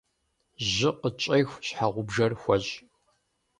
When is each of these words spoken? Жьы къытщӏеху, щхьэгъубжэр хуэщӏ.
Жьы 0.71 0.89
къытщӏеху, 0.99 1.61
щхьэгъубжэр 1.65 2.31
хуэщӏ. 2.41 2.73